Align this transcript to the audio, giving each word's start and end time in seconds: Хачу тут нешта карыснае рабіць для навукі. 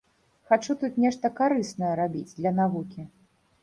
Хачу 0.51 0.77
тут 0.85 0.97
нешта 1.05 1.33
карыснае 1.43 1.93
рабіць 2.03 2.29
для 2.37 2.59
навукі. 2.65 3.11